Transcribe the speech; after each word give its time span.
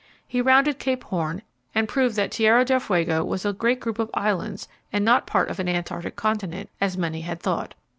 He 0.27 0.41
rounded 0.41 0.79
Cape 0.79 1.03
Horn 1.03 1.43
and 1.75 1.87
proved 1.87 2.15
that 2.15 2.31
Tierra 2.31 2.65
del 2.65 2.79
Fuego 2.79 3.23
was 3.23 3.45
a 3.45 3.53
great 3.53 3.79
group 3.79 3.99
of 3.99 4.09
islands 4.15 4.67
and 4.91 5.05
not 5.05 5.27
part 5.27 5.47
of 5.49 5.59
an 5.59 5.69
Antarctic 5.69 6.15
continent, 6.15 6.71
as 6.81 6.97
many 6.97 7.21
had 7.21 7.39
thought. 7.39 7.75